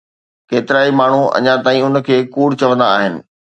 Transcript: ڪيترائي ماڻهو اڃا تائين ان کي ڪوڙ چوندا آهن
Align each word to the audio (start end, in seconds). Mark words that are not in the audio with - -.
ڪيترائي 0.49 0.89
ماڻهو 0.99 1.21
اڃا 1.37 1.55
تائين 1.65 1.83
ان 1.89 1.95
کي 2.09 2.17
ڪوڙ 2.35 2.49
چوندا 2.59 2.85
آهن 2.97 3.13